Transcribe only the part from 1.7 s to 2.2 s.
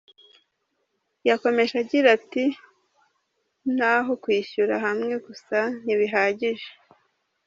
agira